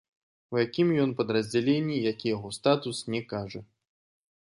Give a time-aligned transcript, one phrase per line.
[0.55, 3.67] У якім ён падраздзяленні і які ў яго статус, не кажа.